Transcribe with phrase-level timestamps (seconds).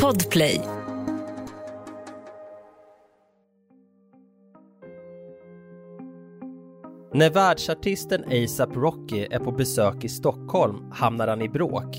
[0.00, 0.60] Podplay.
[7.12, 11.96] När världsartisten ASAP Rocky är på besök i Stockholm hamnar han i bråk.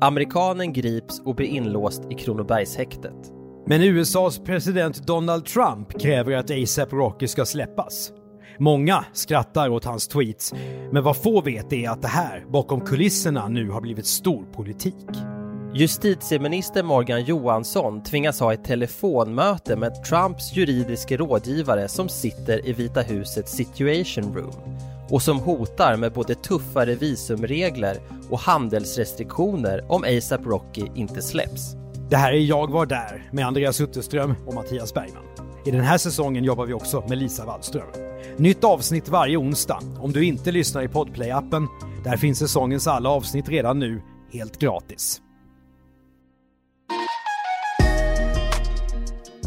[0.00, 3.32] Amerikanen grips och blir inlåst i Kronobergshäktet.
[3.66, 8.12] Men USAs president Donald Trump kräver att ASAP Rocky ska släppas.
[8.58, 10.54] Många skrattar åt hans tweets,
[10.92, 15.33] men vad få vet är att det här bakom kulisserna nu har blivit stor politik.
[15.76, 23.00] Justitieminister Morgan Johansson tvingas ha ett telefonmöte med Trumps juridiske rådgivare som sitter i Vita
[23.00, 24.78] husets situation room
[25.10, 28.00] och som hotar med både tuffare visumregler
[28.30, 31.76] och handelsrestriktioner om ASAP Rocky inte släpps.
[32.10, 35.24] Det här är Jag var där med Andreas Utterström och Mattias Bergman.
[35.66, 37.88] I den här säsongen jobbar vi också med Lisa Wallström.
[38.36, 39.78] Nytt avsnitt varje onsdag.
[40.00, 41.66] Om du inte lyssnar i Podplay-appen,
[42.04, 45.20] där finns säsongens alla avsnitt redan nu, helt gratis.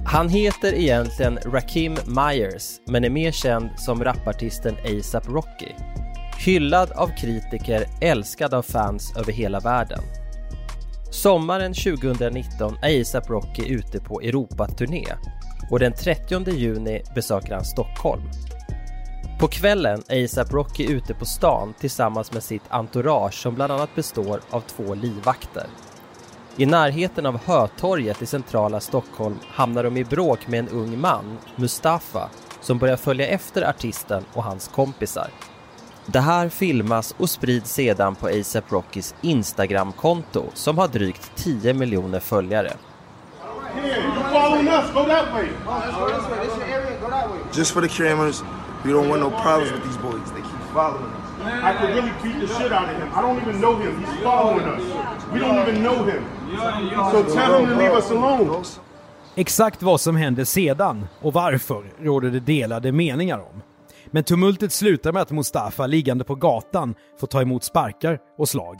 [0.09, 5.71] Han heter egentligen Rakim Myers, men är mer känd som rapartisten ASAP Rocky.
[6.45, 9.99] Hyllad av kritiker, älskad av fans över hela världen.
[11.11, 15.05] Sommaren 2019 är ASAP Rocky ute på Europaturné
[15.71, 18.23] och den 30 juni besöker han Stockholm.
[19.39, 23.95] På kvällen är ASAP Rocky ute på stan tillsammans med sitt entourage som bland annat
[23.95, 25.65] består av två livvakter.
[26.59, 31.37] I närheten av Hötorget i centrala Stockholm hamnar de i bråk med en ung man,
[31.55, 32.29] Mustafa,
[32.61, 35.27] som börjar följa efter artisten och hans kompisar.
[36.05, 42.19] Det här filmas och sprids sedan på ASAP Rockys Instagram-konto som har drygt 10 miljoner
[42.19, 42.73] följare.
[47.53, 48.43] Just for the cameras,
[48.83, 50.31] we don't want no problems with these boys.
[50.31, 51.27] They keep following us.
[51.63, 53.09] I could really beat the shit out of him.
[53.13, 54.05] I don't even know him.
[54.05, 54.81] He's following us.
[55.31, 56.36] We don't even know him.
[57.11, 58.63] So tell him to leave us alone.
[59.35, 63.61] Exakt vad som händer sedan och varför råder det delade meningar om.
[64.05, 68.79] Men tumultet slutar med att Mustafa liggande på gatan får ta emot sparkar och slag.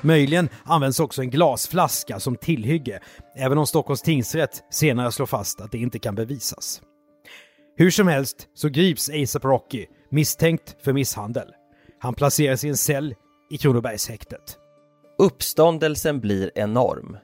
[0.00, 3.00] Möjligen används också en glasflaska som tillhygge,
[3.36, 6.82] även om Stockholms tingsrätt senare slår fast att det inte kan bevisas.
[7.76, 11.48] Hur som helst så grips ASAP Rocky misstänkt för misshandel.
[11.98, 13.14] Han placeras i en cell
[13.50, 14.58] i Kronobergshäktet.
[15.18, 17.16] Uppståndelsen blir enorm.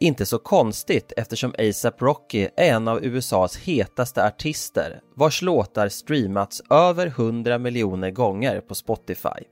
[0.00, 6.62] Inte så konstigt eftersom ASAP Rocky är en av USAs hetaste artister vars låtar streamats
[6.70, 9.44] över 100 miljoner gånger på Spotify.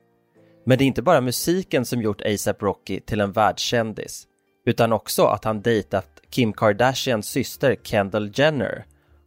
[0.64, 4.26] Men det är inte bara musiken som gjort ASAP Rocky till en världskändis,
[4.66, 8.84] utan också att han dejtat Kim Kardashians syster Kendall Jenner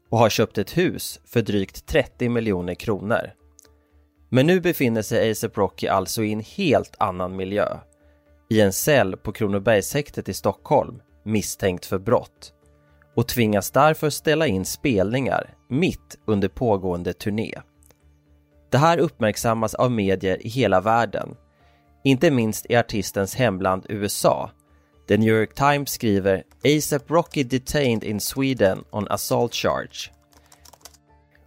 [0.10, 3.32] och har köpt ett hus för drygt 30 miljoner kronor.
[4.30, 7.78] Men nu befinner sig ASAP Rocky alltså i en helt annan miljö.
[8.50, 12.54] I en cell på Kronobergshäktet i Stockholm, misstänkt för brott.
[13.16, 17.54] Och tvingas därför ställa in spelningar mitt under pågående turné.
[18.70, 21.36] Det här uppmärksammas av medier i hela världen.
[22.04, 24.52] Inte minst i artistens hemland USA.
[25.08, 30.12] The New York Times skriver ASAP Rocky detained in Sweden on assault charge.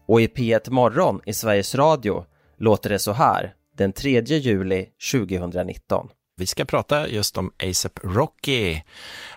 [0.06, 2.24] Och i P1 Morgon i Sveriges Radio
[2.62, 6.08] låter det så här den 3 juli 2019.
[6.36, 8.80] Vi ska prata just om ASAP Rocky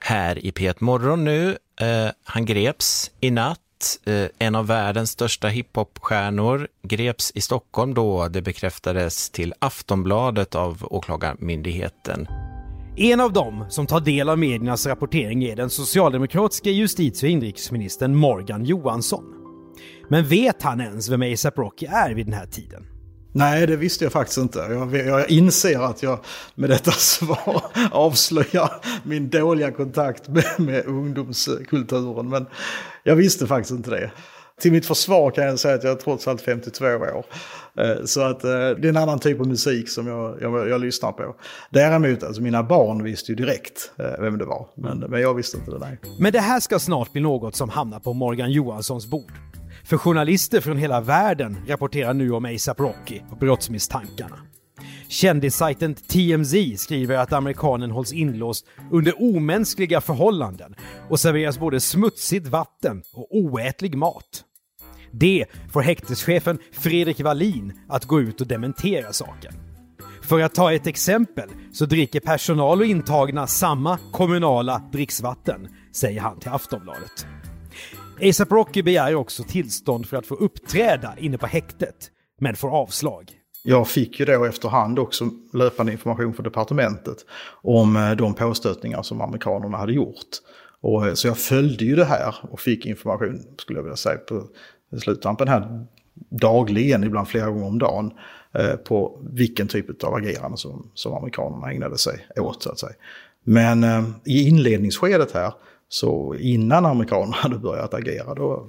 [0.02, 1.58] här i P1 Morgon nu.
[1.82, 3.60] Eh, han greps i natt.
[4.06, 10.88] Eh, en av världens största hiphopstjärnor greps i Stockholm då det bekräftades till Aftonbladet av
[10.90, 12.28] Åklagarmyndigheten.
[12.98, 18.16] En av dem som tar del av mediernas rapportering är den socialdemokratiska justitie och inrikesministern
[18.16, 19.24] Morgan Johansson.
[20.10, 22.95] Men vet han ens vem ASAP Rocky är vid den här tiden?
[23.36, 24.60] Nej, det visste jag faktiskt inte.
[24.60, 26.20] Jag, jag inser att jag
[26.56, 28.72] med detta svar avslöjar
[29.04, 32.30] min dåliga kontakt med, med ungdomskulturen.
[32.30, 32.46] Men
[33.04, 34.12] jag visste faktiskt inte det.
[34.62, 37.26] Till mitt försvar kan jag säga att jag är trots allt 52 år.
[37.78, 40.82] Eh, så att eh, det är en annan typ av musik som jag, jag, jag
[40.82, 41.36] lyssnar på.
[41.70, 44.68] Däremot, alltså mina barn visste ju direkt eh, vem det var.
[44.76, 46.00] Men, men jag visste inte det, nej.
[46.20, 49.32] Men det här ska snart bli något som hamnar på Morgan Johanssons bord.
[49.86, 54.36] För journalister från hela världen rapporterar nu om ASAP Rocky och brottsmisstankarna.
[55.08, 60.76] Kändissajten TMZ skriver att amerikanen hålls inlåst under omänskliga förhållanden
[61.10, 64.44] och serveras både smutsigt vatten och oätlig mat.
[65.12, 69.54] Det får häkteschefen Fredrik Wallin att gå ut och dementera saken.
[70.22, 76.40] För att ta ett exempel så dricker personal och intagna samma kommunala dricksvatten, säger han
[76.40, 77.28] till Aftonbladet.
[78.22, 81.96] ASAP Rocky begär också tillstånd för att få uppträda inne på häktet,
[82.40, 83.32] men får avslag.
[83.64, 87.18] Jag fick ju då efterhand också löpande information från departementet
[87.62, 90.28] om eh, de påstötningar som amerikanerna hade gjort.
[90.82, 94.18] Och, eh, så jag följde ju det här och fick information, skulle jag vilja säga,
[94.18, 94.44] på
[95.02, 95.86] sluttampen här
[96.30, 98.12] dagligen, ibland flera gånger om dagen,
[98.54, 102.94] eh, på vilken typ av agerande som, som amerikanerna ägnade sig åt, så att säga.
[103.44, 103.84] Men
[104.26, 105.54] i inledningsskedet här,
[105.90, 108.68] så innan amerikanerna hade börjat agera, då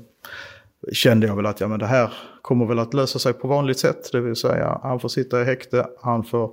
[0.93, 3.79] kände jag väl att ja, men det här kommer väl att lösa sig på vanligt
[3.79, 4.13] sätt.
[4.13, 6.51] Det vill säga han får sitta i häkte, han får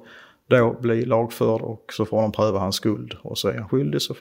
[0.47, 3.17] då bli lagförd och så får de pröva hans skuld.
[3.21, 4.15] Och så är han skyldig så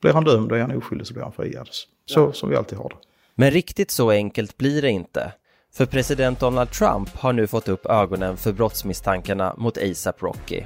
[0.00, 1.68] blir han dömd och är han oskyldig så blir han friad.
[2.06, 2.32] Så ja.
[2.32, 2.96] som vi alltid har det.
[3.34, 5.32] Men riktigt så enkelt blir det inte.
[5.74, 10.62] För president Donald Trump har nu fått upp ögonen för brottsmisstankarna mot ASAP Rocky.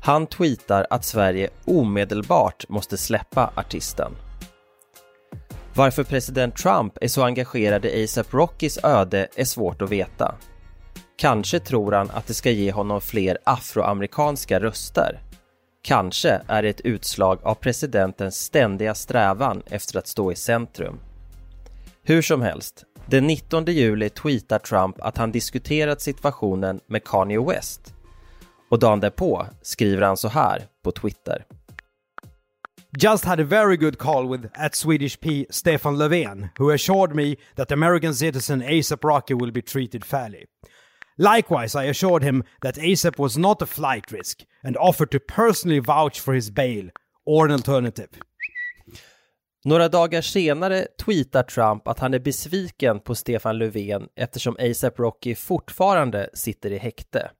[0.00, 4.12] Han tweetar att Sverige omedelbart måste släppa artisten.
[5.74, 10.34] Varför president Trump är så engagerad i ASAP Rockys öde är svårt att veta.
[11.16, 15.20] Kanske tror han att det ska ge honom fler afroamerikanska röster.
[15.82, 21.00] Kanske är det ett utslag av presidentens ständiga strävan efter att stå i centrum.
[22.02, 27.94] Hur som helst, den 19 juli tweetar Trump att han diskuterat situationen med Kanye West.
[28.68, 31.44] Och dagen därpå skriver han så här på Twitter.
[32.98, 37.36] Just had a very good call with at Swedish P Stefan Löfven, who assured me
[37.56, 40.44] that American citizen ASAP Rocky will be treated fairly.
[41.18, 45.80] Likewise, I assured him that ASAP was not a flight risk and offered to personally
[45.80, 46.90] vouch for his bail
[47.26, 48.08] or an alternative.
[49.64, 55.34] Några dagar senare tweetar Trump att han är besviken på Stefan Löfven eftersom ASAP Rocky
[55.34, 57.30] fortfarande sitter i häkte.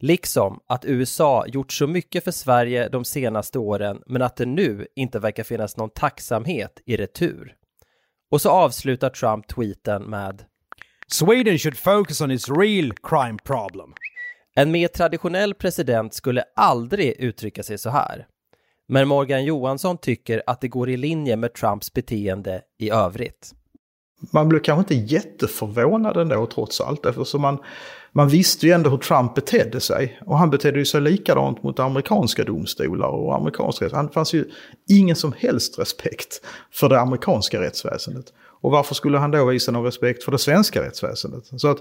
[0.00, 4.86] Liksom att USA gjort så mycket för Sverige de senaste åren men att det nu
[4.96, 7.54] inte verkar finnas någon tacksamhet i retur.
[8.30, 10.44] Och så avslutar Trump tweeten med
[11.06, 13.94] Sweden should focus on its real crime problem.
[14.54, 18.26] En mer traditionell president skulle aldrig uttrycka sig så här.
[18.88, 23.54] Men Morgan Johansson tycker att det går i linje med Trumps beteende i övrigt.
[24.32, 27.58] Man blev kanske inte jätteförvånad ändå trots allt eftersom man,
[28.18, 30.20] man visste ju ändå hur Trump betedde sig.
[30.26, 34.44] Och han betedde sig likadant mot amerikanska domstolar och amerikanska Han fanns ju
[34.88, 36.40] ingen som helst respekt
[36.72, 38.24] för det amerikanska rättsväsendet.
[38.60, 41.44] Och varför skulle han då visa någon respekt för det svenska rättsväsendet?
[41.56, 41.78] Så att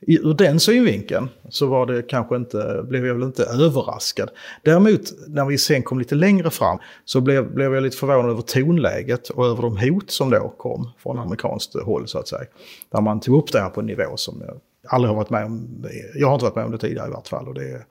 [0.00, 4.30] ur den synvinkeln så var det kanske inte, blev jag väl inte överraskad.
[4.62, 8.42] Däremot när vi sen kom lite längre fram så blev, blev jag lite förvånad över
[8.42, 12.44] tonläget och över de hot som då kom från amerikanskt håll så att säga.
[12.92, 15.44] Där man tog upp det här på en nivå som jag aldrig har varit med
[15.44, 15.84] om.
[16.14, 17.48] Jag har inte varit med om det tidigare i vart fall.
[17.48, 17.86] Och det,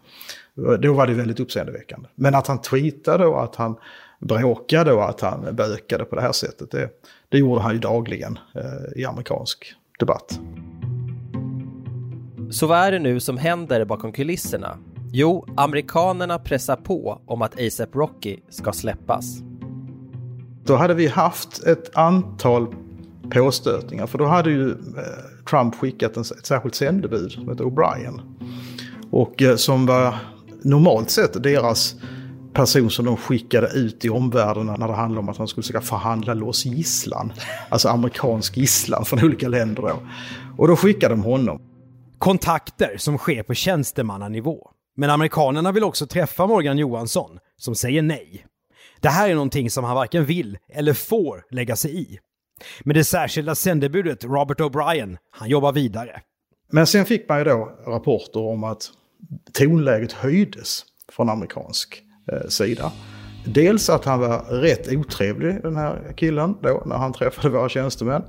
[0.79, 2.09] då var det väldigt uppseendeväckande.
[2.15, 3.75] Men att han tweetade och att han
[4.19, 6.71] bråkade och att han bökade på det här sättet.
[6.71, 6.89] Det,
[7.29, 10.39] det gjorde han ju dagligen eh, i amerikansk debatt.
[12.51, 14.77] Så vad är det nu som händer bakom kulisserna?
[15.11, 19.25] Jo, amerikanerna pressar på om att ASAP Rocky ska släppas.
[20.65, 22.75] Då hade vi haft ett antal
[23.31, 24.75] påstötningar, för då hade ju eh,
[25.49, 28.21] Trump skickat ett särskilt sändebud som heter O'Brien.
[29.11, 30.15] Och eh, som var
[30.61, 31.95] normalt sett deras
[32.53, 35.81] person som de skickade ut i omvärlden när det handlade om att han skulle försöka
[35.81, 37.33] förhandla loss gisslan.
[37.69, 39.99] Alltså amerikansk gisslan från olika länder då.
[40.57, 41.61] Och då skickade de honom.
[42.17, 44.69] Kontakter som sker på tjänstemannanivå.
[44.95, 48.45] Men amerikanerna vill också träffa Morgan Johansson, som säger nej.
[49.01, 52.19] Det här är någonting som han varken vill eller får lägga sig i.
[52.83, 56.21] Men det särskilda sändebudet Robert O'Brien, han jobbar vidare.
[56.71, 58.89] Men sen fick man ju då rapporter om att
[59.53, 62.91] tonläget höjdes från amerikansk Eh, sida.
[63.45, 68.23] Dels att han var rätt otrevlig den här killen då när han träffade våra tjänstemän.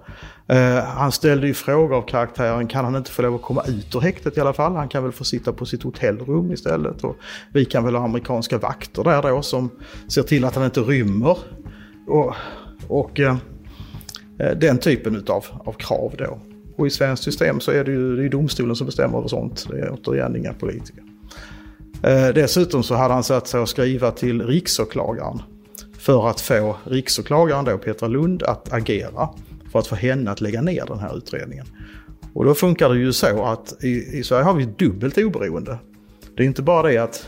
[0.48, 3.94] Eh, han ställde ju frågor av karaktären, kan han inte få lov att komma ut
[3.94, 4.76] ur häktet i alla fall?
[4.76, 7.04] Han kan väl få sitta på sitt hotellrum istället.
[7.04, 7.16] Och
[7.52, 9.70] vi kan väl ha amerikanska vakter där då som
[10.08, 11.38] ser till att han inte rymmer.
[12.06, 12.34] Och,
[12.88, 13.36] och eh,
[14.38, 16.38] Eh, den typen utav, av krav då.
[16.76, 19.66] Och i svenskt system så är det ju det är domstolen som bestämmer över sånt.
[19.70, 21.02] Det är återigen inga politiker.
[22.02, 25.42] Eh, dessutom så hade han satt sig att skriva till riksåklagaren
[25.98, 29.28] för att få riksåklagaren då, Petra Lund, att agera
[29.72, 31.66] för att få henne att lägga ner den här utredningen.
[32.32, 35.78] Och då funkar det ju så att i, i Sverige har vi dubbelt oberoende.
[36.36, 37.26] Det är inte bara det att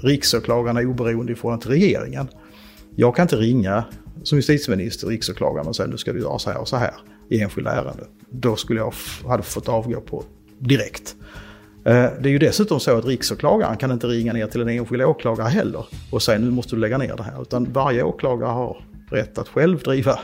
[0.00, 2.28] riksåklagaren är oberoende i förhållande till regeringen.
[2.96, 3.84] Jag kan inte ringa
[4.22, 6.94] som justitieminister riksåklagaren och säga nu ska du göra så här och så här
[7.28, 8.06] i enskilda ärenden.
[8.30, 8.94] Då skulle jag
[9.28, 10.24] hade fått avgå på
[10.58, 11.16] direkt.
[11.84, 15.02] Eh, det är ju dessutom så att riksåklagaren kan inte ringa ner till en enskild
[15.02, 17.42] åklagare heller och säga nu måste du lägga ner det här.
[17.42, 20.18] Utan varje åklagare har rätt att själv driva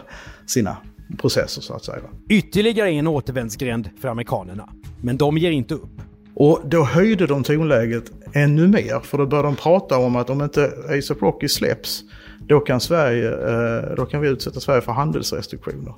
[0.47, 0.76] sina
[1.18, 1.99] processer så att säga.
[2.28, 4.68] Ytterligare en återvändsgränd för amerikanerna.
[5.00, 6.02] Men de ger inte upp.
[6.35, 10.42] Och då höjde de tonläget ännu mer, för då började de prata om att om
[10.42, 12.02] inte ASAP Rocky släpps,
[12.49, 15.95] då kan, Sverige, eh, då kan vi utsätta Sverige för handelsrestriktioner.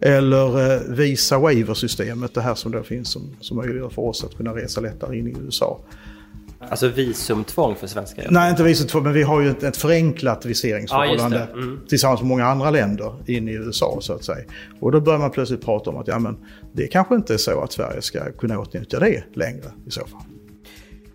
[0.00, 4.36] Eller eh, Visa Waiver-systemet, det här som då finns som, som möjliggör för oss att
[4.36, 5.80] kunna resa lättare in i USA.
[6.58, 8.26] Alltså visumtvång för svenskar?
[8.30, 11.80] Nej, inte visumtvång, men vi har ju ett, ett förenklat viseringsförhållande Ja, mm.
[11.88, 14.44] tillsammans med många andra länder in i USA så att säga.
[14.80, 16.36] Och då börjar man plötsligt prata om att ja, men
[16.72, 20.20] det kanske inte är så att Sverige ska kunna åtnjuta det längre i så fall.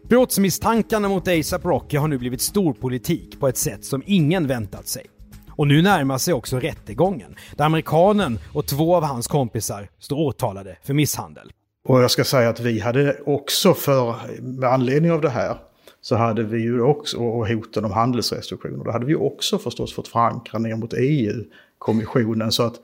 [0.09, 5.05] Brottsmisstankarna mot ASAP Rocky har nu blivit storpolitik på ett sätt som ingen väntat sig.
[5.49, 10.77] Och nu närmar sig också rättegången, där amerikanen och två av hans kompisar står åtalade
[10.83, 11.51] för misshandel.
[11.87, 15.57] Och jag ska säga att vi hade också för, med anledning av det här,
[16.01, 20.07] så hade vi ju också, och hoten om handelsrestriktioner, då hade vi också förstås fått
[20.07, 22.75] förankra ner mot EU-kommissionen så att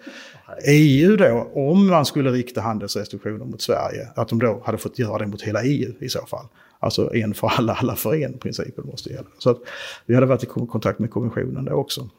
[0.67, 5.17] EU då, om man skulle rikta handelsrestriktioner mot Sverige, att de då hade fått göra
[5.17, 6.45] det mot hela EU i så fall.
[6.85, 9.27] Alltså en för alla, alla för en, principen måste gälla.
[9.37, 9.57] Så att
[10.05, 12.09] vi hade varit i kontakt med kommissionen då också.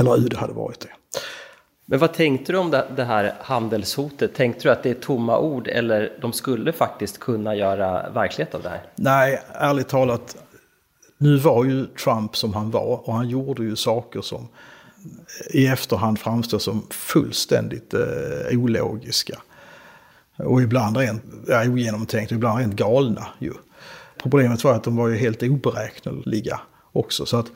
[0.00, 1.20] Eller UD hade varit det.
[1.86, 4.34] Men vad tänkte du om det här handelshotet?
[4.34, 8.62] Tänkte du att det är tomma ord eller de skulle faktiskt kunna göra verklighet av
[8.62, 8.82] det här?
[8.96, 10.36] Nej, ärligt talat.
[11.18, 14.48] Nu var ju Trump som han var och han gjorde ju saker som
[15.50, 19.38] i efterhand framstår som fullständigt eh, ologiska.
[20.38, 23.52] Och ibland rent ja, ogenomtänkt och ibland rent galna ju.
[24.22, 26.60] Problemet var att de var ju helt oberäkneliga
[26.92, 27.26] också.
[27.26, 27.46] Så att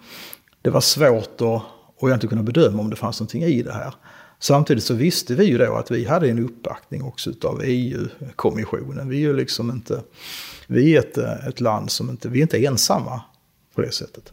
[0.63, 1.63] det var svårt att
[2.03, 3.95] och jag inte kunna bedöma om det fanns någonting i det här.
[4.39, 9.09] Samtidigt så visste vi ju då att vi hade en uppbackning också av EU-kommissionen.
[9.09, 10.03] Vi är ju liksom inte,
[10.67, 13.23] vi är ett, ett land som inte, vi är inte ensamma
[13.75, 14.33] på det sättet.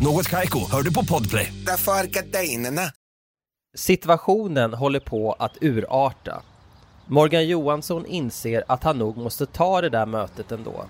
[0.00, 1.52] Något Kaiko, hör du på Podplay.
[1.66, 2.82] Därför är gardinerna.
[3.76, 6.42] Situationen håller på att urarta.
[7.06, 10.84] Morgan Johansson inser att han nog måste ta det där mötet ändå.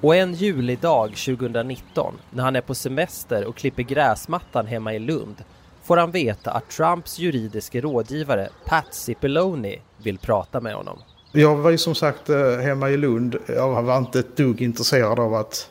[0.00, 5.44] Och en julidag 2019, när han är på semester och klipper gräsmattan hemma i Lund,
[5.82, 10.98] får han veta att Trumps juridiska rådgivare Pat Cipollone vill prata med honom.
[11.32, 13.36] Jag var ju som sagt eh, hemma i Lund.
[13.48, 15.70] Jag var inte ett dugg intresserad av att,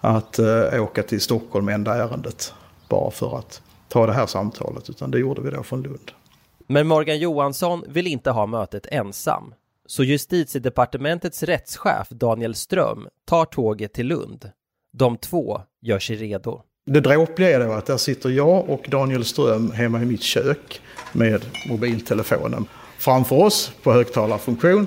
[0.00, 2.54] att uh, åka till Stockholm med enda ärendet.
[2.88, 6.10] Bara för att ta det här samtalet, utan det gjorde vi då från Lund.
[6.66, 9.54] Men Morgan Johansson vill inte ha mötet ensam.
[9.86, 14.50] Så justitiedepartementets rättschef Daniel Ström tar tåget till Lund.
[14.92, 16.62] De två gör sig redo.
[16.86, 20.80] Det dråpliga är då att där sitter jag och Daniel Ström hemma i mitt kök
[21.12, 22.66] med mobiltelefonen
[22.98, 24.86] framför oss på högtalarfunktion.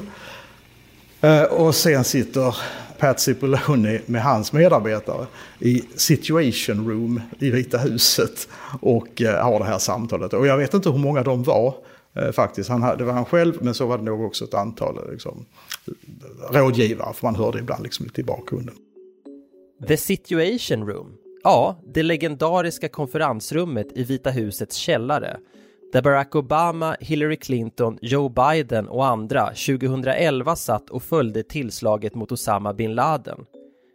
[1.21, 2.55] Eh, och sen sitter
[2.99, 5.27] Pat Cipollone med hans medarbetare
[5.59, 8.47] i Situation Room i Vita huset
[8.81, 10.33] och eh, har det här samtalet.
[10.33, 11.75] Och jag vet inte hur många de var
[12.15, 12.69] eh, faktiskt.
[12.69, 15.45] Han, det var han själv, men så var det nog också ett antal eh, liksom,
[16.51, 18.75] rådgivare, för man hörde ibland liksom lite i bakgrunden.
[19.87, 25.39] The Situation Room Ja, det legendariska konferensrummet i Vita husets källare
[25.91, 32.31] där Barack Obama, Hillary Clinton, Joe Biden och andra 2011 satt och följde tillslaget mot
[32.31, 33.39] Osama bin Laden.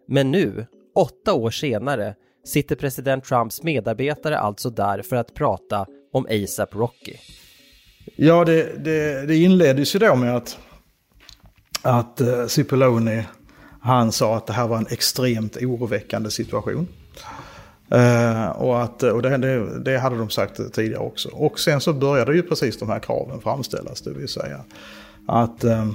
[0.08, 6.26] Men nu, åtta år senare, sitter president Trumps medarbetare alltså där för att prata om
[6.30, 7.14] ASAP Rocky.
[8.16, 10.58] Ja, det, det, det inleddes ju då med att,
[11.82, 13.26] att uh, Cipollone,
[13.80, 16.88] han sa att det här var en extremt oroväckande situation.
[17.92, 21.28] Uh, och att, och det, det, det, hade de sagt tidigare också.
[21.28, 24.60] Och sen så började ju precis de här kraven framställas, det vill säga
[25.26, 25.90] att uh,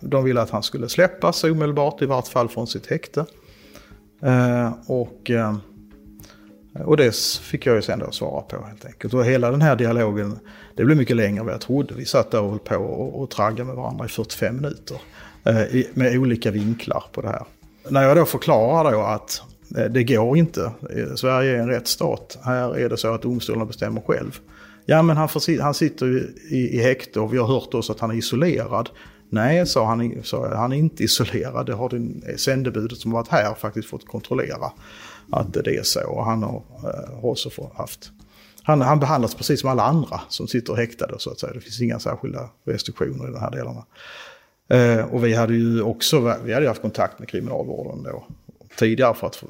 [0.00, 3.24] de ville att han skulle släppas omedelbart, i vart fall från sitt häkte.
[4.26, 5.30] Uh, och,
[6.84, 9.14] och det fick jag ju sen då svara på helt enkelt.
[9.14, 10.38] Och hela den här dialogen,
[10.76, 11.94] det blev mycket längre än vad jag trodde.
[11.94, 15.00] Vi satt där och höll på och, och traggade med varandra i 45 minuter.
[15.70, 17.44] I, med olika vinklar på det här.
[17.88, 19.42] När jag då förklarar då att
[19.76, 20.72] Eh, det går inte.
[20.90, 22.38] Eh, Sverige är en rättsstat.
[22.42, 24.40] Här är det så att domstolarna bestämmer själv.
[24.86, 27.90] Ja, men han, får, han sitter ju i, i häkte och vi har hört oss
[27.90, 28.90] att han är isolerad.
[29.30, 31.66] Nej, sa han, sa jag, han är inte isolerad.
[31.66, 34.72] Det har det sändebudet som varit här faktiskt fått kontrollera
[35.32, 36.06] att det är så.
[36.06, 38.10] Och han har, eh, har också haft...
[38.62, 41.52] Han, han behandlas precis som alla andra som sitter häktade så att säga.
[41.52, 43.84] Det finns inga särskilda restriktioner i de här delarna.
[44.68, 48.26] Eh, och vi hade ju också vi hade haft kontakt med kriminalvården då,
[48.76, 49.42] tidigare för att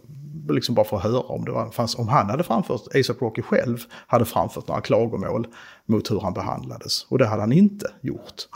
[0.49, 3.79] liksom bara få höra om det var, fanns, om han hade framfört, ASAP Rocky själv
[4.07, 5.47] hade framfört några klagomål
[5.87, 7.07] mot hur han behandlades.
[7.09, 8.49] Och det hade han inte gjort.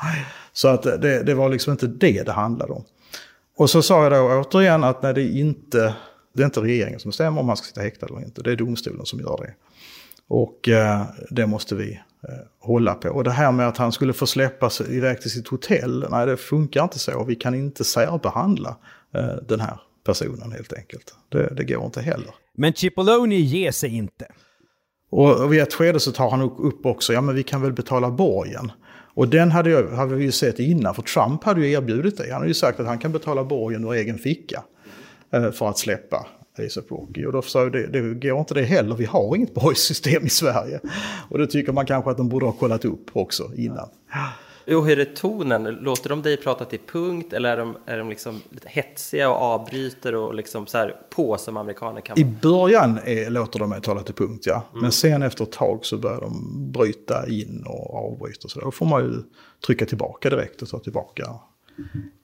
[0.53, 2.85] Så att det, det var liksom inte det det handlade om.
[3.57, 5.95] Och så sa jag då återigen att när det inte,
[6.33, 8.57] det är inte regeringen som bestämmer om han ska sitta häktad eller inte, det är
[8.57, 9.55] domstolen som gör det.
[10.29, 13.09] Och eh, det måste vi eh, hålla på.
[13.09, 16.37] Och det här med att han skulle få släppas iväg till sitt hotell, nej det
[16.37, 17.25] funkar inte så.
[17.25, 18.77] Vi kan inte särbehandla
[19.15, 21.15] eh, den här personen helt enkelt.
[21.29, 22.35] Det, det går inte heller.
[22.57, 24.27] Men Cipolloni ger sig inte.
[25.11, 28.11] Och vid ett skede så tar han upp också, ja men vi kan väl betala
[28.11, 28.73] borgen.
[29.15, 32.25] Och den hade, jag, hade vi ju sett innan, för Trump hade ju erbjudit det.
[32.25, 34.63] Han hade ju sagt att han kan betala borgen ur egen ficka
[35.33, 36.27] eh, för att släppa
[36.59, 37.25] ASAP Rocky.
[37.25, 40.29] Och då sa jag, det, det går inte det heller, vi har inget borgssystem i
[40.29, 40.81] Sverige.
[41.29, 43.89] Och det tycker man kanske att de borde ha kollat upp också innan.
[44.73, 45.63] Jo, hur är tonen?
[45.63, 49.37] Låter de dig prata till punkt eller är de, är de liksom lite hetsiga och
[49.37, 53.81] avbryter och liksom så här på som amerikaner kan I början är, låter de mig
[53.81, 54.65] tala till punkt, ja.
[54.71, 54.83] Mm.
[54.83, 58.49] Men sen efter ett tag så börjar de bryta in och avbryta.
[58.49, 59.23] Så då får man ju
[59.67, 61.25] trycka tillbaka direkt och ta tillbaka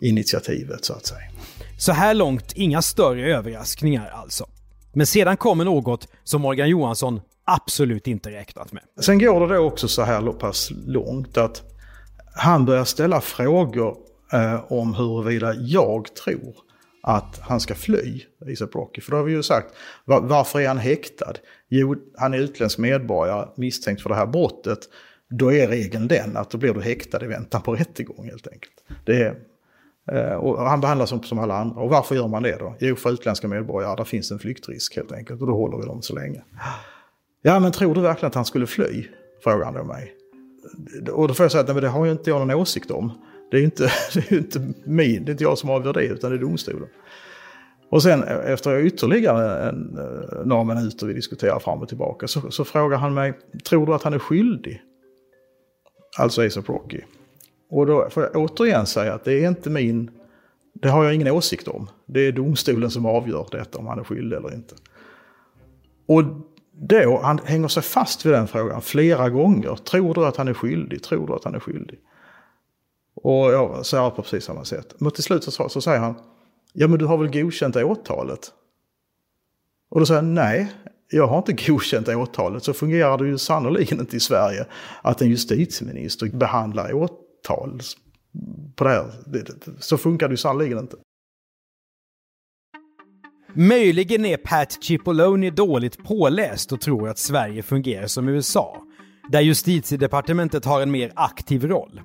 [0.00, 1.31] initiativet så att säga.
[1.79, 4.47] Så här långt inga större överraskningar alltså.
[4.93, 8.83] Men sedan kommer något som Morgan Johansson absolut inte räknat med.
[9.00, 11.75] Sen går det då också så här pass långt att
[12.37, 13.97] han börjar ställa frågor
[14.33, 16.57] eh, om huruvida jag tror
[17.02, 19.00] att han ska fly, Isaac Rocky.
[19.00, 19.75] För då har vi ju sagt,
[20.05, 21.35] var, varför är han häktad?
[21.69, 24.78] Jo, han är utländsk medborgare misstänkt för det här brottet.
[25.31, 28.85] Då är regeln den att då blir du häktad i väntan på rättegång helt enkelt.
[29.05, 29.37] Det är,
[30.12, 31.81] eh, och han behandlas som, som alla andra.
[31.81, 32.76] Och varför gör man det då?
[32.81, 35.40] Jo, för utländska medborgare, där finns en flyktrisk helt enkelt.
[35.40, 36.43] Och då håller vi dem så länge.
[37.43, 39.07] Ja, men tror du verkligen att han skulle fly?
[39.45, 40.15] Frågar han då mig
[41.12, 43.12] och då får jag säga att det har ju inte jag någon åsikt om.
[43.50, 46.04] Det är ju inte, det är inte min, det är inte jag som avgör det,
[46.04, 46.88] utan det är domstolen.
[47.88, 52.28] Och sen eh, efter ytterligare eh, en, eh, några minuter vi diskuterar fram och tillbaka
[52.28, 53.32] så, så frågar han mig,
[53.68, 54.83] tror du att han är skyldig?
[56.18, 57.00] Alltså ASAP Rocky.
[57.70, 60.11] Och då får jag återigen säga att det är inte min,
[60.74, 61.90] det har jag ingen åsikt om.
[62.07, 64.74] Det är domstolen som avgör detta om han är skyldig eller inte.
[66.07, 66.22] Och
[66.79, 69.77] då, han hänger sig fast vid den frågan flera gånger.
[69.77, 71.03] Tror du att han är skyldig?
[71.03, 71.99] Tror du att han är skyldig?
[73.15, 74.95] Och jag svarar på precis samma sätt.
[74.99, 76.15] Men till slut så, så säger han,
[76.73, 78.53] ja men du har väl godkänt åtalet?
[79.89, 80.73] Och då säger jag, nej,
[81.11, 82.65] jag har inte godkänt åtalet.
[82.65, 84.67] Så fungerar det ju sannoliken inte i Sverige
[85.03, 87.81] att en justitieminister behandlar åtal
[88.77, 89.12] på det här.
[89.79, 90.97] Så funkar det ju sannoliken inte.
[93.59, 98.83] Möjligen är Pat Cipollone dåligt påläst och tror att Sverige fungerar som USA,
[99.33, 102.01] där justitiedepartementet har en mer aktiv roll.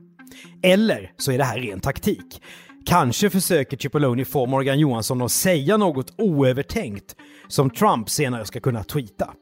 [0.64, 2.42] Eller så är det här ren taktik.
[2.86, 7.16] Kanske försöker Cipollone få Morgan Johansson att säga något oövertänkt
[7.48, 9.34] som Trump senare ska kunna tweeta.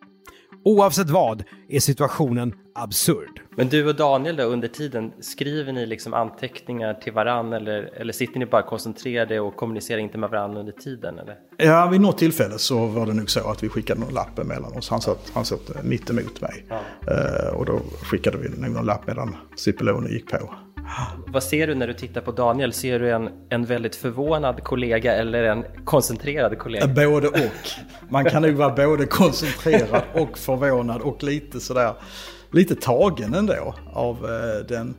[0.65, 3.41] Oavsett vad är situationen absurd.
[3.57, 8.13] Men du och Daniel då under tiden, skriver ni liksom anteckningar till varann eller, eller
[8.13, 11.19] sitter ni bara koncentrerade och kommunicerar inte med varandra under tiden?
[11.19, 11.35] Eller?
[11.57, 14.77] Ja, vid något tillfälle så var det nog så att vi skickade någon lapp emellan
[14.77, 14.89] oss.
[14.89, 16.65] Han satt, han satt mitt emot mig.
[16.69, 16.79] Ja.
[17.11, 20.53] Uh, och då skickade vi nog någon lapp medan Cipollone gick på.
[21.27, 22.73] Vad ser du när du tittar på Daniel?
[22.73, 26.87] Ser du en, en väldigt förvånad kollega eller en koncentrerad kollega?
[26.87, 27.69] Både och.
[28.09, 31.93] Man kan nog vara både koncentrerad och förvånad och lite sådär,
[32.51, 34.95] lite tagen ändå av eh, den,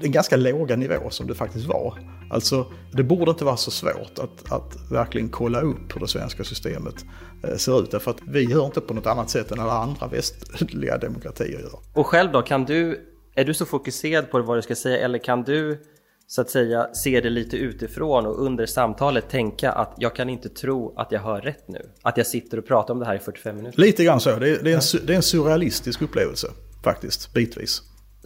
[0.00, 1.98] den ganska låga nivå som det faktiskt var.
[2.30, 6.44] Alltså, det borde inte vara så svårt att, att verkligen kolla upp hur det svenska
[6.44, 7.04] systemet
[7.44, 7.90] eh, ser ut.
[7.90, 11.78] Därför att vi gör inte på något annat sätt än alla andra västliga demokratier gör.
[11.92, 13.07] Och själv då, kan du
[13.38, 15.78] är du så fokuserad på vad du ska säga eller kan du
[16.26, 20.48] så att säga se det lite utifrån och under samtalet tänka att jag kan inte
[20.48, 21.90] tro att jag hör rätt nu?
[22.02, 23.80] Att jag sitter och pratar om det här i 45 minuter?
[23.80, 24.30] Lite grann så.
[24.30, 26.48] Det är, det är, en, det är en surrealistisk upplevelse
[26.84, 27.82] faktiskt, bitvis.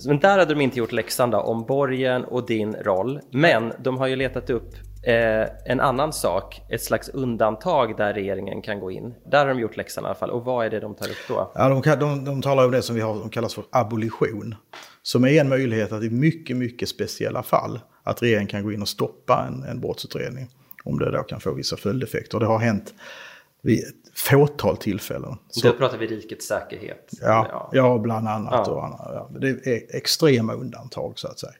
[0.07, 3.21] Men där hade de inte gjort läxan då, om borgen och din roll.
[3.31, 8.63] Men de har ju letat upp Eh, en annan sak, ett slags undantag där regeringen
[8.63, 9.15] kan gå in.
[9.31, 10.31] Där har de gjort läxan i alla fall.
[10.31, 11.53] Och vad är det de tar upp då?
[11.55, 14.55] Ja, de, de, de talar om det som vi har, de kallas för abolition.
[15.03, 18.83] Som är en möjlighet att i mycket, mycket speciella fall att regeringen kan gå in
[18.83, 20.49] och stoppa en, en brottsutredning.
[20.85, 22.41] Om det då kan få vissa följdeffekter.
[22.41, 22.95] Det har hänt
[23.63, 25.37] vid ett fåtal tillfällen.
[25.49, 27.11] Så, då pratar vi rikets säkerhet?
[27.21, 27.71] Ja, ja.
[27.73, 28.67] ja bland annat.
[28.67, 28.73] Ja.
[28.73, 29.31] Och annat ja.
[29.39, 31.53] Det är extrema undantag så att säga.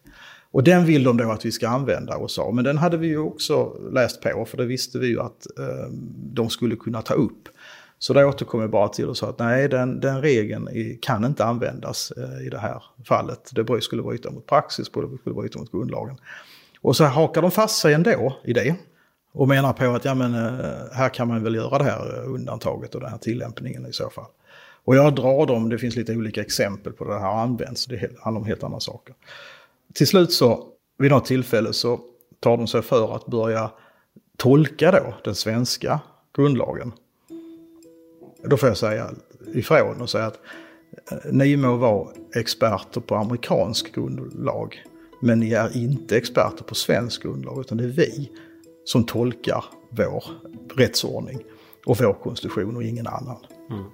[0.51, 2.55] Och den vill de då att vi ska använda oss av.
[2.55, 5.91] Men den hade vi ju också läst på, för det visste vi ju att eh,
[6.15, 7.49] de skulle kunna ta upp.
[8.03, 10.69] Så det återkom jag bara till och sa att nej, den, den regeln
[11.03, 13.51] kan inte användas eh, i det här fallet.
[13.53, 16.17] Det skulle bryta mot praxis, det skulle bryta mot grundlagen.
[16.81, 18.75] Och så hakar de fast sig ändå i det.
[19.33, 22.35] Och menar på att ja, men, eh, här kan man väl göra det här eh,
[22.35, 24.31] undantaget och den här tillämpningen i så fall.
[24.85, 28.41] Och jag drar dem, det finns lite olika exempel på det här används, det handlar
[28.41, 29.15] om helt andra saker.
[29.95, 32.01] Till slut så, vid något tillfälle så
[32.41, 33.71] tar de sig för att börja
[34.37, 36.01] tolka då den svenska
[36.37, 36.93] grundlagen.
[38.45, 39.11] Då får jag säga
[39.55, 40.41] ifrån och säga att
[41.11, 44.83] eh, ni må vara experter på amerikansk grundlag,
[45.21, 48.31] men ni är inte experter på svensk grundlag, utan det är vi
[48.85, 50.25] som tolkar vår
[50.77, 51.43] rättsordning
[51.87, 53.37] och vår konstitution och ingen annan.
[53.71, 53.85] Mm.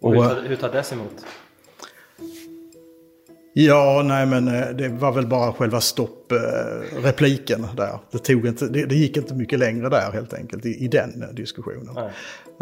[0.00, 1.26] Och, hur, tar, hur tar det sig emot?
[3.58, 7.98] Ja, nej men eh, det var väl bara själva stopprepliken eh, där.
[8.10, 11.22] Det, tog inte, det, det, gick inte mycket längre där helt enkelt i, i den
[11.22, 11.96] eh, diskussionen.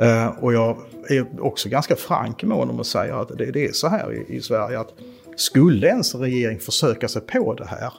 [0.03, 0.79] Uh, och jag
[1.09, 4.37] är också ganska frank med honom och säger att det, det är så här i,
[4.37, 4.89] i, Sverige att
[5.37, 7.93] skulle ens en regering försöka sig på det här,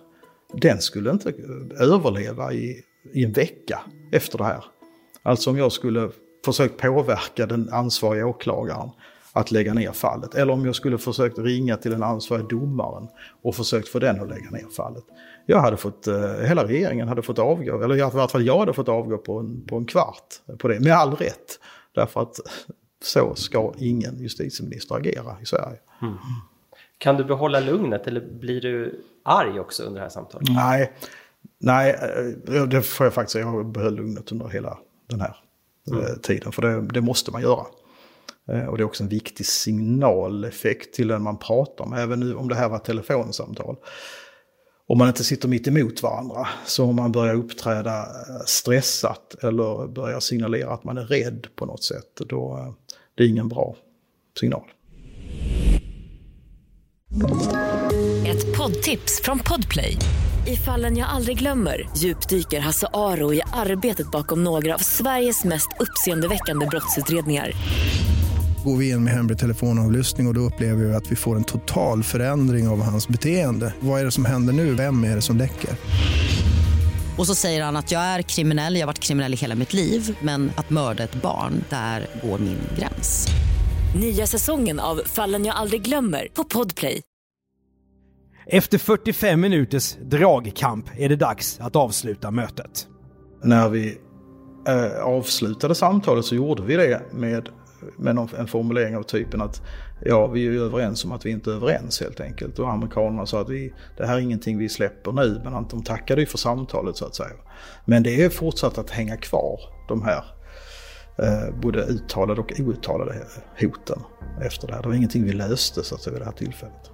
[0.53, 1.33] den skulle inte
[1.79, 3.79] överleva i, i en vecka
[4.11, 4.63] efter det här.
[5.23, 6.09] Alltså om jag skulle
[6.45, 8.89] försökt påverka den ansvariga åklagaren
[9.35, 10.35] att lägga ner fallet.
[10.35, 13.07] Eller om jag skulle försökt ringa till den ansvariga domaren
[13.41, 15.03] och försökt få den att lägga ner fallet.
[15.45, 18.73] Jag hade fått, eh, hela regeringen hade fått avgå, eller i alla fall jag hade
[18.73, 21.59] fått avgå på en, på en kvart på det, med all rätt.
[21.95, 22.35] Därför att
[23.03, 25.79] så ska ingen justitieminister agera i Sverige.
[26.01, 26.13] Mm.
[26.97, 30.47] Kan du behålla lugnet eller blir du arg också under det här samtalet?
[30.49, 30.91] Nej,
[31.59, 31.99] nej
[32.47, 33.45] eh, det får jag faktiskt säga.
[33.45, 34.77] Jag behöll lugnet under hela
[35.09, 35.35] den här
[35.91, 36.03] mm.
[36.03, 36.51] Eh, tiden.
[36.51, 37.65] För det, det måste man göra.
[38.51, 42.35] Eh, och det är också en viktig signaleffekt till den man pratar med, även nu
[42.35, 43.75] om det här var ett telefonsamtal.
[44.87, 49.87] Om man inte sitter mitt emot varandra, så om man börjar uppträda eh, stressat eller
[49.87, 53.75] börjar signalera att man är rädd på något sätt, då eh, det är ingen bra
[54.39, 54.71] signal.
[58.27, 59.97] Ett poddtips från Podplay.
[60.47, 65.67] I fallen jag aldrig glömmer djupdyker Hasse Aro i arbetet bakom några av Sveriges mest
[65.79, 67.51] uppseendeväckande brottsutredningar
[68.65, 71.43] går vi in med hemlig telefonavlyssning och, och då upplever vi att vi får en
[71.43, 73.73] total förändring av hans beteende.
[73.79, 74.73] Vad är det som händer nu?
[74.73, 75.69] Vem är det som läcker?
[77.17, 79.73] Och så säger han att jag är kriminell, jag har varit kriminell i hela mitt
[79.73, 83.27] liv men att mörda ett barn, där går min gräns.
[83.99, 87.01] Nya säsongen av Fallen jag aldrig glömmer på Podplay.
[88.47, 92.87] Efter 45 minuters dragkamp är det dags att avsluta mötet.
[93.43, 93.97] När vi
[94.67, 97.49] eh, avslutade samtalet så gjorde vi det med
[97.97, 99.61] med någon, en formulering av typen att
[100.01, 102.59] ja, vi är ju överens om att vi inte är överens helt enkelt.
[102.59, 106.21] Och amerikanerna sa att vi, det här är ingenting vi släpper nu, men de tackade
[106.21, 107.35] ju för samtalet så att säga.
[107.85, 110.23] Men det är fortsatt att hänga kvar, de här
[111.17, 113.15] eh, både uttalade och outtalade
[113.61, 113.99] hoten
[114.41, 114.81] efter det här.
[114.81, 116.91] Det var ingenting vi löste så att säga vid det här tillfället.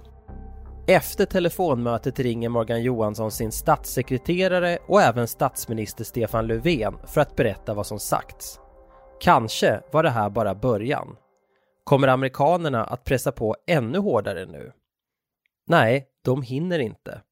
[0.86, 7.74] Efter telefonmötet ringer Morgan Johansson sin statssekreterare och även statsminister Stefan Löfven för att berätta
[7.74, 8.58] vad som sagts.
[9.20, 11.16] Kanske var det här bara början.
[11.84, 14.72] Kommer amerikanerna att pressa på ännu hårdare nu?
[15.66, 17.22] Nej, de hinner inte.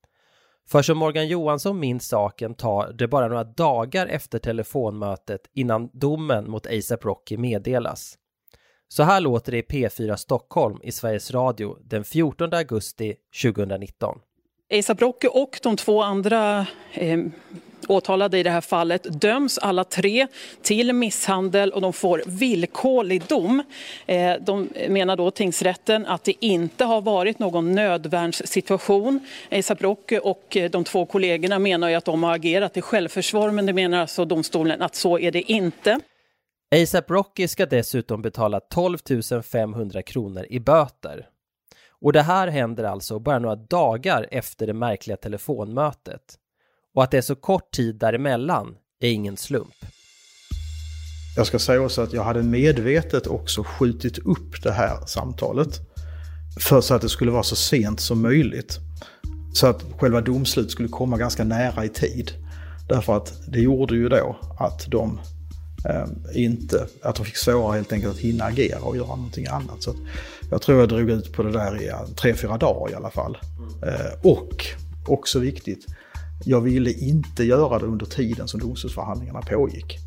[0.68, 6.50] För som Morgan Johansson minns saken tar det bara några dagar efter telefonmötet innan domen
[6.50, 8.18] mot ASAP Rocky meddelas.
[8.88, 14.18] Så här låter det i P4 Stockholm i Sveriges Radio den 14 augusti 2019.
[14.70, 17.18] ASAP Rocky och de två andra eh,
[17.88, 20.26] åtalade i det här fallet döms alla tre
[20.62, 23.62] till misshandel och de får villkorlig dom.
[24.06, 29.20] Eh, de menar då tingsrätten att det inte har varit någon nödvärnssituation.
[29.50, 33.50] ASAP Rocky och eh, de två kollegorna menar ju att de har agerat i självförsvar
[33.50, 36.00] men det menar alltså domstolen att så är det inte.
[36.76, 38.98] ASAP Rocky ska dessutom betala 12
[39.42, 41.29] 500 kronor i böter.
[42.00, 46.20] Och det här händer alltså bara några dagar efter det märkliga telefonmötet.
[46.94, 49.74] Och att det är så kort tid däremellan är ingen slump.
[51.36, 55.80] Jag ska säga också att jag hade medvetet också skjutit upp det här samtalet.
[56.60, 58.78] För så att det skulle vara så sent som möjligt.
[59.54, 62.32] Så att själva domslut skulle komma ganska nära i tid.
[62.88, 65.20] Därför att det gjorde ju då att de
[65.84, 69.82] Ehm, inte, att de fick svårare helt enkelt att hinna agera och göra någonting annat.
[69.82, 69.94] Så
[70.50, 73.38] jag tror jag drog ut på det där i tre, fyra dagar i alla fall.
[73.86, 74.66] Eh, och,
[75.06, 75.86] också viktigt,
[76.44, 79.98] jag ville inte göra det under tiden som domstolsförhandlingarna pågick.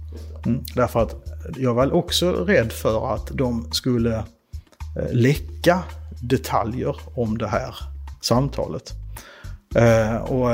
[0.45, 1.15] Mm, därför att
[1.57, 4.15] jag var också rädd för att de skulle
[4.97, 5.83] eh, läcka
[6.21, 7.75] detaljer om det här
[8.21, 8.91] samtalet.
[9.75, 10.49] Ehm, eh, och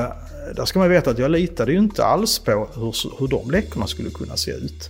[0.55, 3.87] där ska man veta att jag litade ju inte alls på hur, hur de läckorna
[3.87, 4.89] skulle kunna se ut.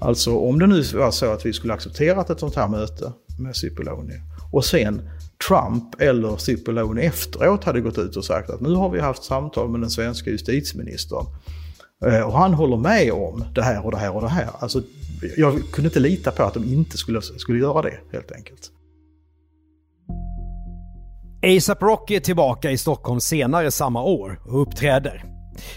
[0.00, 3.56] Alltså om det nu var så att vi skulle accepterat ett sånt här möte med
[3.56, 4.14] Cipollone
[4.52, 5.08] och sen
[5.48, 9.68] Trump eller Cipollone efteråt hade gått ut och sagt att nu har vi haft samtal
[9.68, 11.26] med den svenska justitieministern
[12.06, 14.48] eh, och han håller med om det här och det här och det här.
[14.58, 14.82] Alltså,
[15.36, 18.70] jag kunde inte lita på att de inte skulle, skulle göra det helt enkelt.
[21.42, 25.24] ASAP Rocky är tillbaka i Stockholm senare samma år och uppträder.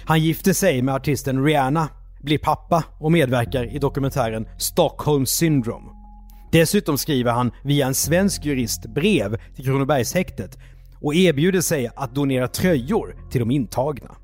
[0.06, 1.90] Han gifter sig med artisten Rihanna,
[2.22, 5.90] blir pappa och medverkar i dokumentären Stockholm Syndrome.
[6.52, 10.58] Dessutom skriver han via en svensk jurist brev till Kronobergshäktet
[11.02, 14.16] och erbjuder sig att donera tröjor till de intagna.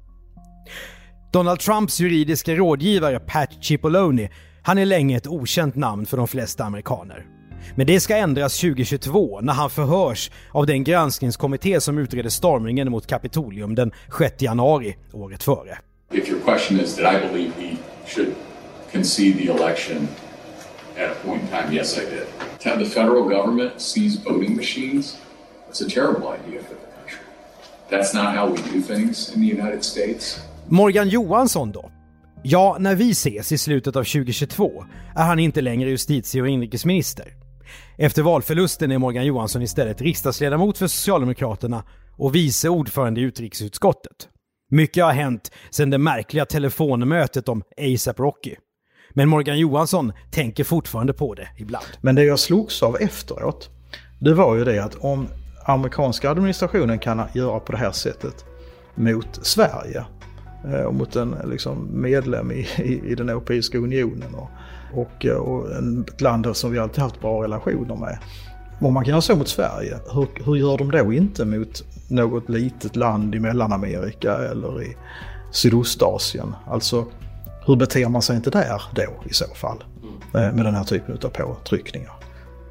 [1.33, 4.29] Donald Trumps juridiska rådgivare Pat Cipollone,
[4.63, 7.25] han är länge ett okänt namn för de flesta amerikaner.
[7.75, 13.07] Men det ska ändras 2022 när han förhörs av den granskningskommitté som utreder stormningen mot
[13.07, 15.77] Kapitolium den 6 januari året före.
[16.11, 18.35] If your question is did I believe he should
[18.91, 20.07] concede the election
[20.97, 22.27] at a point in time, yes I did.
[22.59, 25.17] To have the federal government seize voting machines,
[25.65, 27.25] that's a terrible idea for the country.
[27.89, 30.39] That's not how we do things in the United States.
[30.67, 31.91] Morgan Johansson då?
[32.43, 37.33] Ja, när vi ses i slutet av 2022 är han inte längre justitie och inrikesminister.
[37.97, 41.83] Efter valförlusten är Morgan Johansson istället riksdagsledamot för Socialdemokraterna
[42.17, 44.29] och vice ordförande i utrikesutskottet.
[44.71, 48.55] Mycket har hänt sedan det märkliga telefonmötet om ASAP Rocky.
[49.13, 51.85] Men Morgan Johansson tänker fortfarande på det ibland.
[52.01, 53.69] Men det jag slogs av efteråt,
[54.19, 55.27] det var ju det att om
[55.65, 58.45] amerikanska administrationen kan göra på det här sättet
[58.95, 60.05] mot Sverige
[60.65, 64.49] eh, och mot en liksom, medlem i, i, i den Europeiska unionen och,
[64.93, 65.69] och, och
[66.09, 68.19] ett land som vi alltid haft bra relationer med.
[68.79, 72.49] Om man kan göra så mot Sverige, hur, hur gör de då inte mot något
[72.49, 74.95] litet land i Mellanamerika eller i
[75.51, 76.55] Sydostasien?
[76.67, 77.05] Alltså,
[77.65, 79.83] hur beter man sig inte där då i så fall?
[80.33, 82.13] Eh, med den här typen av påtryckningar.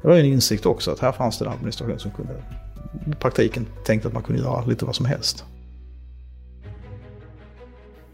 [0.01, 2.33] Det var ju en insikt också att här fanns det en administration som kunde
[3.07, 5.45] i praktiken tänkte att man kunde göra lite vad som helst.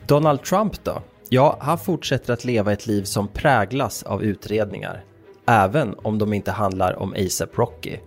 [0.08, 1.02] Donald Trump då?
[1.30, 5.04] Ja, han fortsätter att leva ett liv som präglas av utredningar.
[5.52, 7.98] Även om de inte handlar om ASAP Rocky.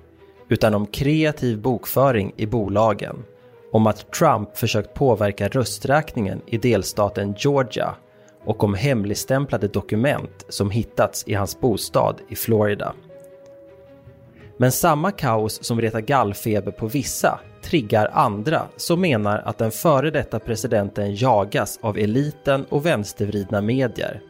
[0.49, 3.25] Utan om kreativ bokföring i bolagen.
[3.73, 7.95] Om att Trump försökt påverka rösträkningen i delstaten Georgia.
[8.45, 12.95] Och om hemligstämplade dokument som hittats i hans bostad i Florida.
[14.57, 20.11] Men samma kaos som retar gallfeber på vissa triggar andra som menar att den före
[20.11, 24.21] detta presidenten jagas av eliten och vänstervridna medier.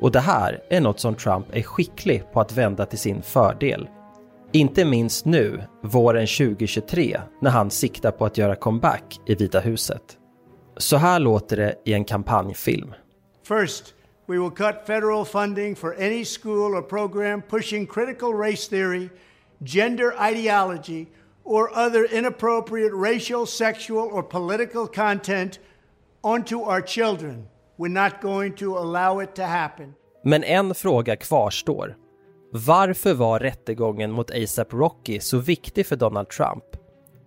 [0.00, 3.88] Och det här är något som Trump är skicklig på att vända till sin fördel.
[4.52, 10.02] Inte minst nu, våren 2023, när han siktar på att göra comeback i Vita huset.
[10.76, 12.94] Så här låter det i en kampanjfilm.
[13.48, 13.94] First,
[14.26, 19.08] we will cut federal funding for any school or program pushing critical race theory,
[19.64, 21.06] gender ideology,
[21.44, 25.58] or other inappropriate racial, sexual, or political content
[26.22, 27.48] onto our children.
[27.80, 29.94] We're not going to allow it to happen.
[30.24, 31.96] Men en fråga kvarstår.
[32.52, 36.64] Varför var rättegången mot ASAP Rocky så viktig för Donald Trump?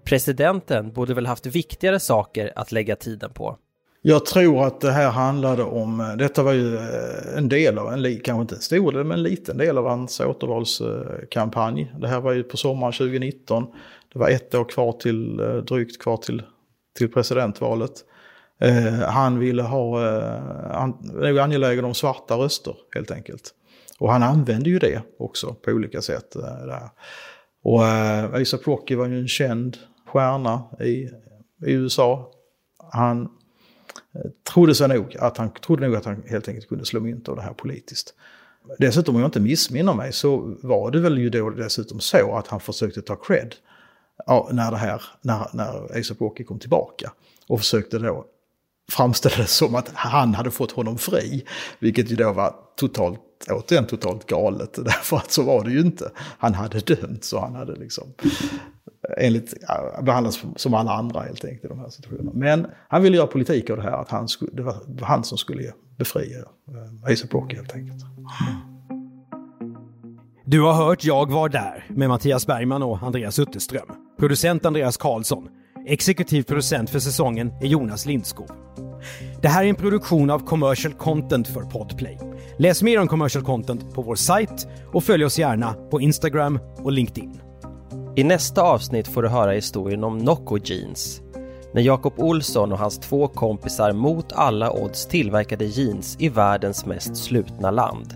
[0.06, 3.58] Presidenten borde väl haft viktigare saker att lägga tiden på.
[4.02, 8.04] Jag tror att det här handlade om, detta var ju eh, en del av, en,
[8.20, 11.94] kanske inte en stor del, men en liten del av hans återvalskampanj.
[12.00, 13.66] Det här var ju på sommaren 2019.
[14.14, 16.44] Det var ett år kvar till, eh, drygt kvar till,
[16.98, 18.06] till presidentvalet.
[18.64, 23.54] Eh, han ville ha, eh, han var angelägen om svarta röster helt enkelt.
[24.00, 26.36] Och han använde ju det också på olika sätt.
[26.36, 26.90] Eh, där.
[27.64, 31.10] Och eh, ASAP Rocky var ju en känd stjärna i,
[31.66, 32.32] i USA.
[32.92, 37.00] Han eh, trodde sig nog att han trodde nog att han helt enkelt kunde slå
[37.00, 38.14] mynt av det här politiskt.
[38.80, 42.48] Dessutom om jag inte missminner mig så var det väl ju då dessutom så att
[42.48, 43.56] han försökte ta cred
[44.52, 47.12] när, det här, när, när ASAP Rocky kom tillbaka.
[47.48, 48.26] Och försökte då
[48.92, 51.46] framställa det som att han hade fått honom fri.
[51.80, 53.20] Vilket ju då var totalt,
[53.52, 54.74] återigen totalt galet.
[54.86, 56.12] Därför att så var det ju inte.
[56.18, 58.14] Han hade dömts och han hade liksom
[59.18, 59.54] enligt,
[60.02, 62.32] behandlats som alla andra helt enkelt i de här situationerna.
[62.34, 65.38] Men han ville göra politik av det här, att han skulle, det var han som
[65.38, 68.04] skulle befria eh, ASAP helt enkelt.
[70.46, 73.88] Du har hört Jag var där med Mattias Bergman och Andreas Utterström.
[74.20, 75.50] Producent Andreas Karlsson.
[75.86, 78.48] Exekutiv producent för säsongen är Jonas Lindskog.
[79.42, 82.20] Det här är en produktion av Commercial Content för Podplay.
[82.58, 86.92] Läs mer om Commercial Content på vår sajt och följ oss gärna på Instagram och
[86.92, 87.42] LinkedIn.
[88.16, 91.22] I nästa avsnitt får du höra historien om Nocco Jeans.
[91.74, 97.18] När Jakob Olsson och hans två kompisar mot alla odds tillverkade jeans i världens mest
[97.18, 98.14] slutna land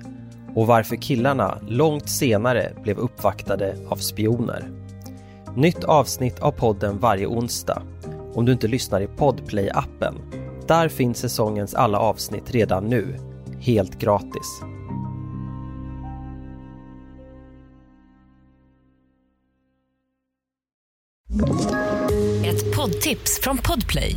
[0.55, 4.76] och varför killarna långt senare blev uppvaktade av spioner.
[5.57, 7.81] Nytt avsnitt av podden varje onsdag.
[8.33, 10.15] Om du inte lyssnar i Podplay-appen.
[10.67, 13.17] Där finns säsongens alla avsnitt redan nu,
[13.59, 14.61] helt gratis.
[22.45, 24.15] Ett poddtips från Podplay.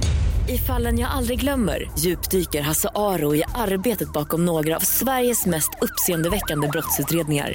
[0.49, 5.71] I fallen jag aldrig glömmer djupdyker Hasse Aro i arbetet bakom några av Sveriges mest
[5.81, 7.55] uppseendeväckande brottsutredningar.